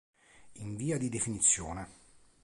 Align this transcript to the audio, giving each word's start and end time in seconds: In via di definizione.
In 0.53 0.75
via 0.77 0.97
di 0.97 1.09
definizione. 1.09 1.89